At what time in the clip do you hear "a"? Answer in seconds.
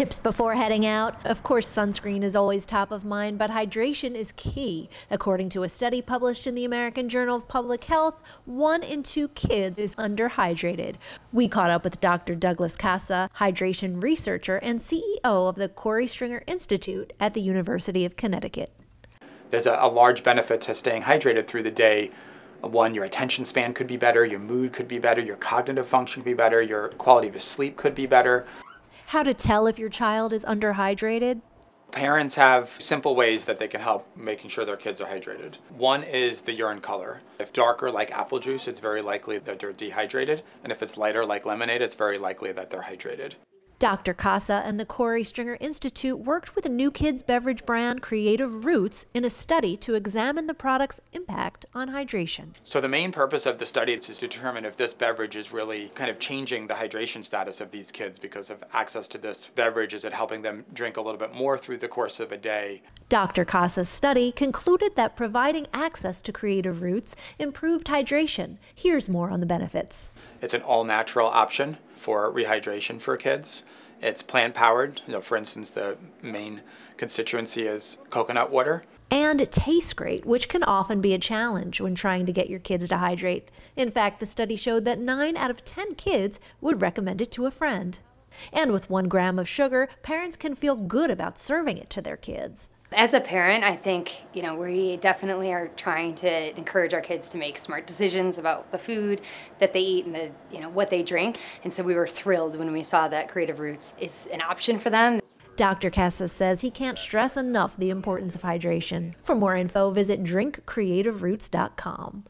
5.62-5.68, 19.66-19.76, 19.82-19.88, 46.66-46.68, 49.24-49.30, 60.98-61.00, 62.32-62.36, 81.12-81.18, 87.46-87.50, 93.14-93.20